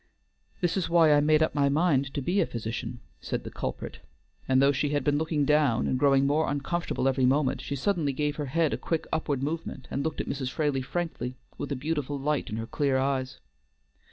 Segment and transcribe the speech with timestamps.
[0.61, 3.99] "This is why I made up my mind to be a physician," said the culprit;
[4.47, 8.11] and though she had been looking down and growing more uncomfortable every moment, she suddenly
[8.11, 10.49] gave her head a quick upward movement and looked at Mrs.
[10.49, 13.37] Fraley frankly, with a beautiful light in her clear eyes.